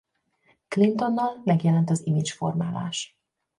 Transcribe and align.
Clintonnal 0.67 1.41
megjelent 1.43 1.89
az 1.89 2.05
image 2.05 2.31
formálás. 2.33 3.17